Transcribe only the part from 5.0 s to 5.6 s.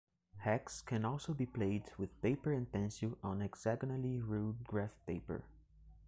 paper.